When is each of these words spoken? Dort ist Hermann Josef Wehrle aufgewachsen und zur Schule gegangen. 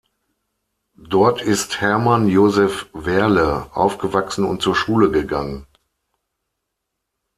Dort 0.97 1.43
ist 1.43 1.79
Hermann 1.79 2.27
Josef 2.27 2.87
Wehrle 2.91 3.69
aufgewachsen 3.75 4.45
und 4.45 4.59
zur 4.63 4.73
Schule 4.75 5.11
gegangen. 5.11 5.67